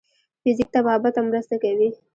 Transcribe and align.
فزیک 0.41 0.69
طبابت 0.75 1.11
ته 1.15 1.21
مرسته 1.29 1.55
کوي. 1.63 1.89